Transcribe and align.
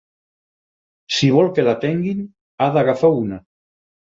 Si 1.17 1.29
vol 1.35 1.49
que 1.57 1.65
l'atenguin, 1.67 2.25
ha 2.67 2.71
d'agafar 2.79 3.13
una. 3.21 3.41